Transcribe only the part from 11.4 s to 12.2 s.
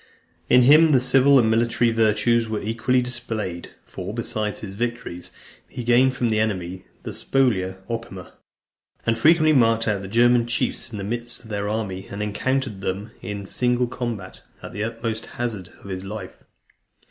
of their army,